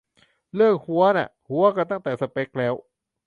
[0.55, 2.73] เรื่องฮั้วน่ะ ฮั้วกันตั้งแต่สเป็คแล้ว